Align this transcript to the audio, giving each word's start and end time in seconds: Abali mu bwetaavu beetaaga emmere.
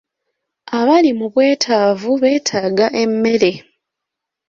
Abali 0.77 1.11
mu 1.19 1.27
bwetaavu 1.33 2.11
beetaaga 2.21 2.87
emmere. 3.03 3.51